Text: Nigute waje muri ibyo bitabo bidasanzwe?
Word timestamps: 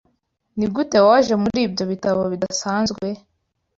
Nigute 0.57 0.97
waje 1.07 1.33
muri 1.43 1.59
ibyo 1.67 1.83
bitabo 1.91 2.21
bidasanzwe? 2.33 3.05